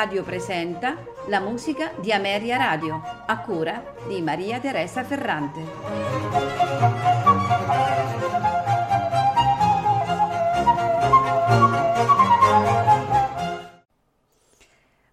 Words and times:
Radio 0.00 0.22
presenta 0.22 0.96
la 1.26 1.40
musica 1.40 1.92
di 2.00 2.10
Ameria 2.10 2.56
Radio, 2.56 3.02
a 3.26 3.38
cura 3.40 3.96
di 4.08 4.22
Maria 4.22 4.58
Teresa 4.58 5.04
Ferrante. 5.04 5.60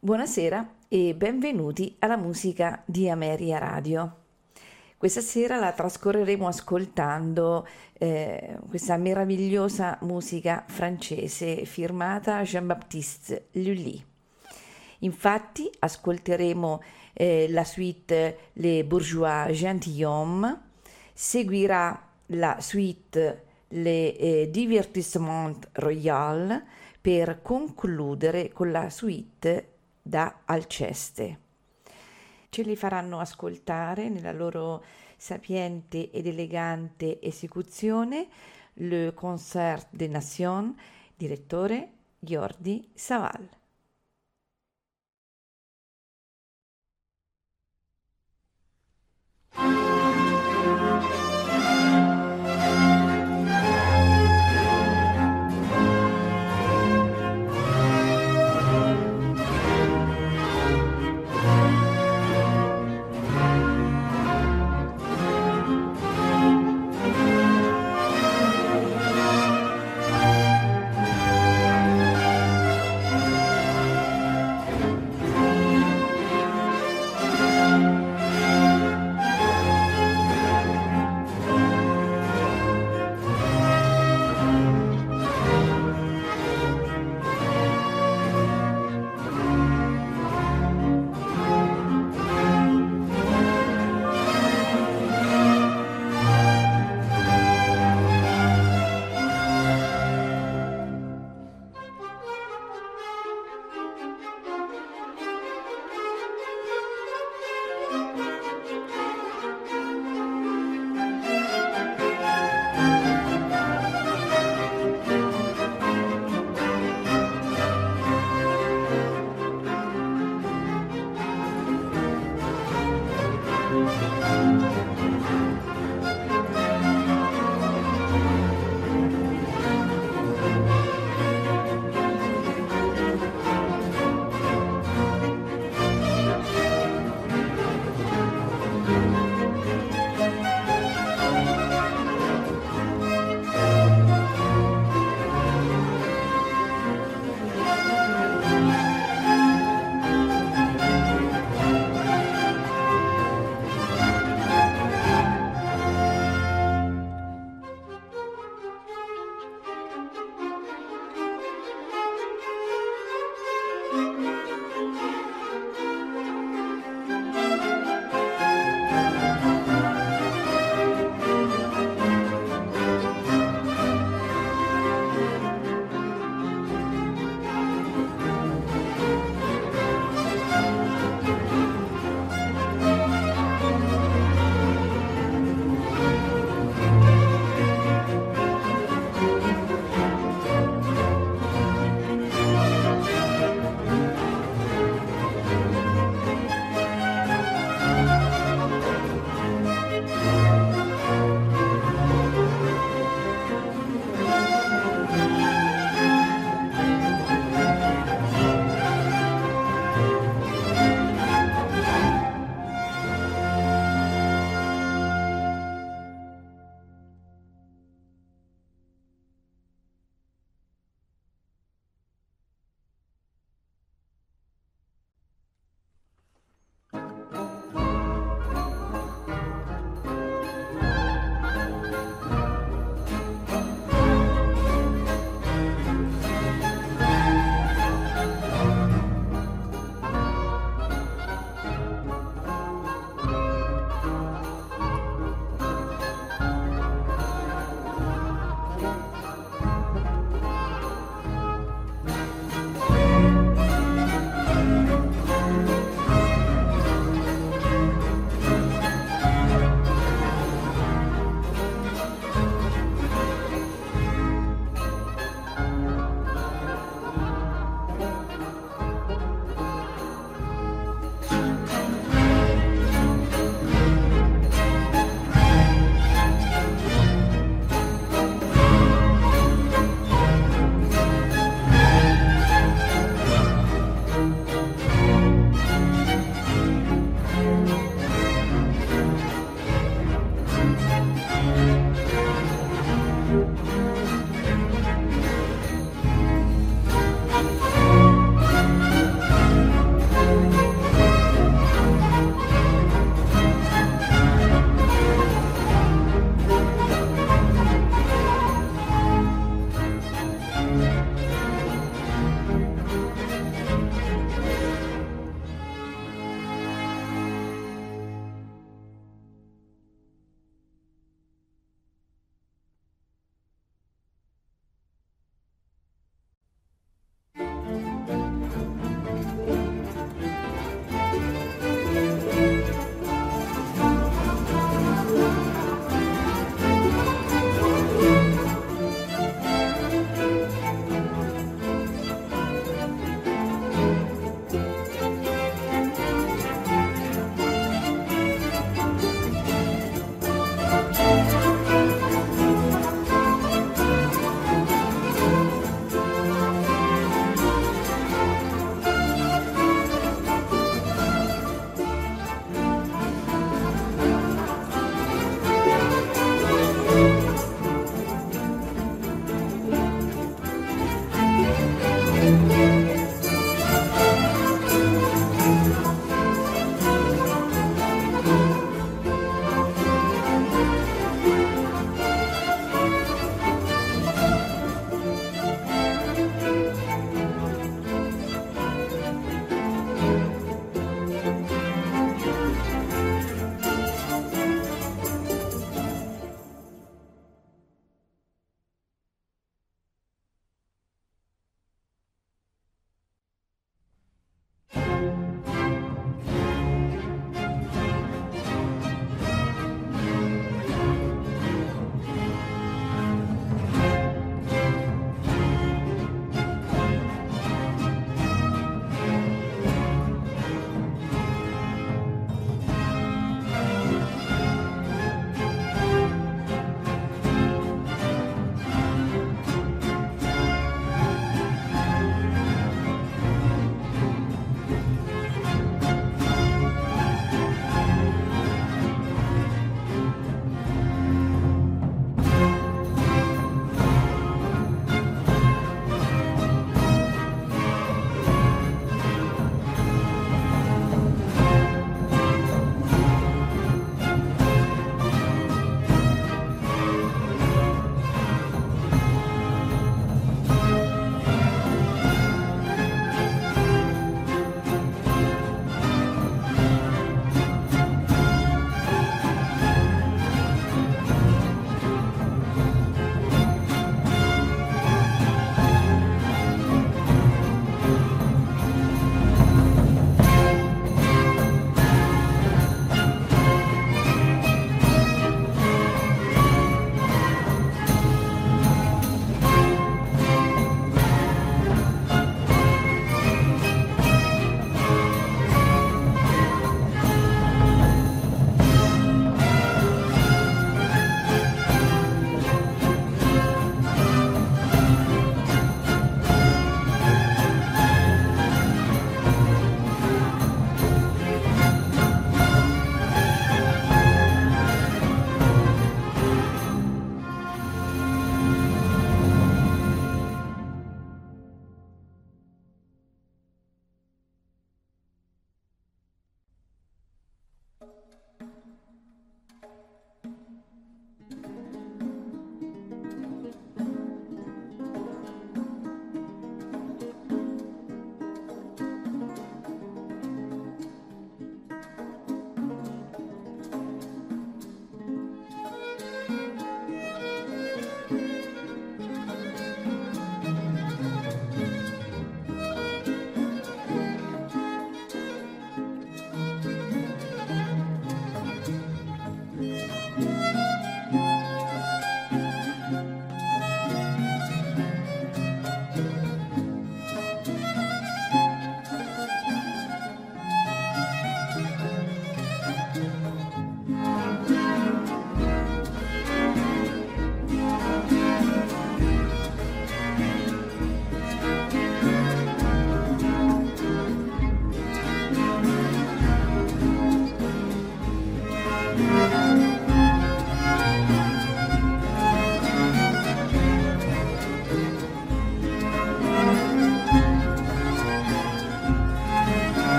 Buonasera 0.00 0.74
e 0.88 1.14
benvenuti 1.14 1.96
alla 2.00 2.18
musica 2.18 2.82
di 2.84 3.08
Ameria 3.08 3.56
Radio. 3.56 4.16
Questa 4.98 5.22
sera 5.22 5.56
la 5.56 5.72
trascorreremo 5.72 6.46
ascoltando 6.46 7.66
eh, 7.94 8.58
questa 8.68 8.98
meravigliosa 8.98 9.96
musica 10.02 10.62
francese 10.66 11.64
firmata 11.64 12.42
Jean-Baptiste 12.42 13.46
Lully. 13.52 14.12
Infatti 15.04 15.70
ascolteremo 15.78 16.82
eh, 17.12 17.46
la 17.50 17.64
suite 17.64 18.50
Les 18.54 18.84
Bourgeois 18.84 19.50
Gentilhommes, 19.50 20.58
seguirà 21.12 22.10
la 22.26 22.60
suite 22.60 23.44
Les 23.68 24.16
eh, 24.18 24.50
Divertissements 24.50 25.68
Royal 25.72 26.64
per 27.00 27.40
concludere 27.42 28.50
con 28.50 28.70
la 28.70 28.88
suite 28.88 29.72
da 30.00 30.40
Alceste. 30.46 31.38
Ce 32.48 32.62
li 32.62 32.76
faranno 32.76 33.18
ascoltare 33.18 34.08
nella 34.08 34.32
loro 34.32 34.84
sapiente 35.16 36.10
ed 36.10 36.26
elegante 36.26 37.20
esecuzione 37.20 38.28
Le 38.74 39.12
Concert 39.12 39.88
des 39.90 40.08
Nations, 40.08 40.74
direttore 41.14 41.90
Jordi 42.20 42.88
Saval. 42.94 43.63